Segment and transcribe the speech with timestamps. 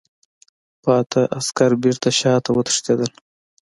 [0.83, 3.11] پاتې عسکر بېرته شاته وتښتېدل.